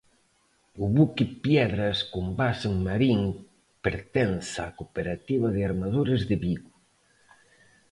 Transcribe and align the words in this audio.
O 0.83 0.85
buque 0.95 1.25
Piedras 1.43 1.99
con 2.13 2.25
base 2.39 2.65
en 2.71 2.75
Marín 2.87 3.21
pertence 3.85 4.57
a 4.67 4.73
cooperativa 4.77 5.47
de 5.55 5.61
armadores 5.69 6.21
de 6.29 6.35
Vigo. 6.43 6.73